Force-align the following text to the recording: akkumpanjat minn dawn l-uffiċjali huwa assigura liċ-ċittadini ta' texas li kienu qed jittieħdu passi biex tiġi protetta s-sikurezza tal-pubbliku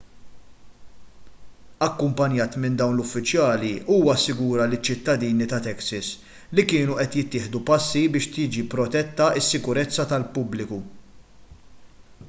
akkumpanjat 1.87 2.55
minn 2.63 2.79
dawn 2.79 2.95
l-uffiċjali 2.99 3.69
huwa 3.97 4.15
assigura 4.21 4.65
liċ-ċittadini 4.71 5.49
ta' 5.53 5.59
texas 5.69 6.09
li 6.61 6.67
kienu 6.73 6.97
qed 7.03 7.19
jittieħdu 7.21 7.63
passi 7.69 8.03
biex 8.17 8.31
tiġi 8.39 8.67
protetta 8.75 9.29
s-sikurezza 9.45 10.09
tal-pubbliku 10.15 10.81